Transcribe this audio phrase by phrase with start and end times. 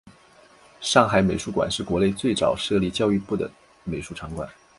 [0.79, 3.47] 上海美术馆是国内最早设立教育部的
[3.83, 4.49] 美术场馆。